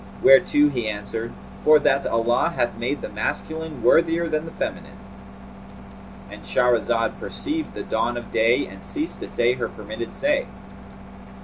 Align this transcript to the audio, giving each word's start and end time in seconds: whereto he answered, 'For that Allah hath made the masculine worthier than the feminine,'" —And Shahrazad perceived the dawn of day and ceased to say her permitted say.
whereto 0.23 0.67
he 0.67 0.89
answered, 0.89 1.31
'For 1.63 1.77
that 1.77 2.07
Allah 2.07 2.53
hath 2.55 2.75
made 2.75 3.01
the 3.01 3.07
masculine 3.09 3.83
worthier 3.83 4.27
than 4.27 4.45
the 4.45 4.51
feminine,'" 4.51 4.97
—And 6.27 6.41
Shahrazad 6.41 7.19
perceived 7.19 7.75
the 7.75 7.83
dawn 7.83 8.17
of 8.17 8.31
day 8.31 8.65
and 8.65 8.83
ceased 8.83 9.19
to 9.19 9.29
say 9.29 9.53
her 9.53 9.69
permitted 9.69 10.11
say. 10.11 10.47